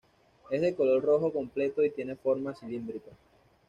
Es 0.49 0.61
de 0.61 0.73
color 0.73 1.03
rojo 1.03 1.31
completo 1.31 1.83
y 1.85 1.91
tiene 1.91 2.15
forma 2.15 2.55
cilíndrica. 2.55 3.11